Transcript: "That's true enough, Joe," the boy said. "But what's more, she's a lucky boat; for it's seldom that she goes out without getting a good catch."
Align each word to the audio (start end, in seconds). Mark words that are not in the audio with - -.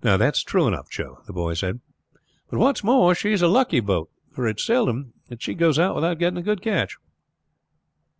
"That's 0.00 0.44
true 0.44 0.68
enough, 0.68 0.90
Joe," 0.90 1.22
the 1.26 1.32
boy 1.32 1.54
said. 1.54 1.80
"But 2.50 2.60
what's 2.60 2.84
more, 2.84 3.16
she's 3.16 3.42
a 3.42 3.48
lucky 3.48 3.80
boat; 3.80 4.08
for 4.30 4.46
it's 4.46 4.62
seldom 4.64 5.12
that 5.28 5.42
she 5.42 5.54
goes 5.54 5.76
out 5.76 5.96
without 5.96 6.20
getting 6.20 6.38
a 6.38 6.42
good 6.42 6.62
catch." 6.62 6.96